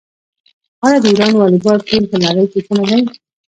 آیا 0.85 0.97
د 1.01 1.05
ایران 1.11 1.33
والیبال 1.35 1.77
ټیم 1.87 2.03
په 2.11 2.17
نړۍ 2.23 2.45
کې 2.51 2.59
ښه 2.65 2.73
نه 2.79 2.85
دی؟ 2.89 3.01